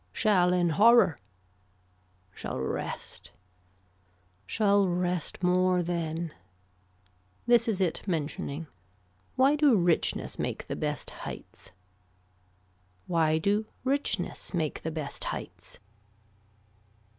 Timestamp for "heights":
11.11-11.71, 15.25-15.77